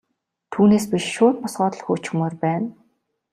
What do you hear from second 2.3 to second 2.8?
байна.